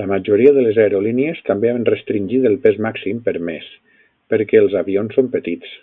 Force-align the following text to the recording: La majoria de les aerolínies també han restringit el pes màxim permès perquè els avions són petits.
La 0.00 0.06
majoria 0.12 0.52
de 0.56 0.64
les 0.68 0.80
aerolínies 0.86 1.44
també 1.50 1.72
han 1.74 1.86
restringit 1.90 2.50
el 2.52 2.58
pes 2.66 2.82
màxim 2.90 3.24
permès 3.30 3.72
perquè 4.34 4.64
els 4.66 4.80
avions 4.86 5.20
són 5.20 5.34
petits. 5.40 5.82